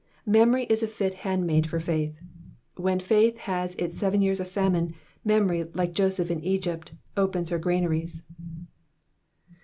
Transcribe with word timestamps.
Memory 0.25 0.63
is 0.63 0.81
a 0.81 0.87
fit 0.87 1.13
handmaid 1.13 1.67
for 1.69 1.79
faith. 1.79 2.17
* 2.47 2.75
When 2.75 2.99
faith 2.99 3.37
has 3.37 3.75
its 3.75 3.99
seven 3.99 4.19
years 4.19 4.39
of 4.39 4.49
famine, 4.49 4.95
memory 5.23 5.65
like 5.75 5.93
Joseph 5.93 6.31
in 6.31 6.43
Egypt 6.43 6.93
opens 7.15 7.51
her 7.51 7.59
granaries. 7.59 8.23